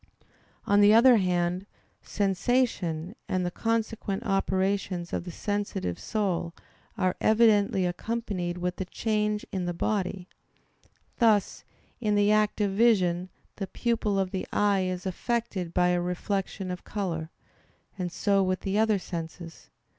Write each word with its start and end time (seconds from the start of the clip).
On 0.65 0.81
the 0.81 0.95
other 0.95 1.17
hand, 1.17 1.67
sensation 2.01 3.15
and 3.29 3.45
the 3.45 3.51
consequent 3.51 4.25
operations 4.25 5.13
of 5.13 5.25
the 5.25 5.31
sensitive 5.31 5.99
soul 5.99 6.55
are 6.97 7.15
evidently 7.21 7.85
accompanied 7.85 8.57
with 8.57 8.83
change 8.89 9.45
in 9.51 9.65
the 9.65 9.75
body; 9.75 10.27
thus 11.19 11.63
in 11.99 12.15
the 12.15 12.31
act 12.31 12.59
of 12.61 12.71
vision, 12.71 13.29
the 13.57 13.67
pupil 13.67 14.17
of 14.17 14.31
the 14.31 14.47
eye 14.51 14.85
is 14.85 15.05
affected 15.05 15.71
by 15.71 15.89
a 15.89 16.01
reflection 16.01 16.71
of 16.71 16.83
color: 16.83 17.29
and 17.95 18.11
so 18.11 18.41
with 18.41 18.61
the 18.61 18.79
other 18.79 18.97
senses. 18.97 19.69